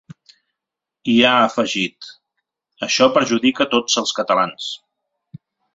I 1.13 1.17
ha 1.27 1.33
afegit: 1.41 2.09
Això 2.89 3.11
perjudica 3.19 3.69
tots 3.77 4.03
els 4.03 4.19
catalans. 4.23 4.73